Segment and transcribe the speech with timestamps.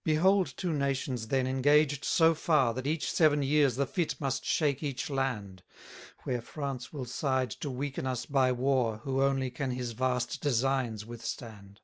[0.04, 4.82] Behold two nations, then, engaged so far That each seven years the fit must shake
[4.82, 5.62] each land:
[6.24, 11.06] Where France will side to weaken us by war, Who only can his vast designs
[11.06, 11.80] withstand.